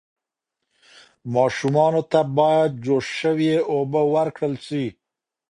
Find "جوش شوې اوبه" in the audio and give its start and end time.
2.85-4.01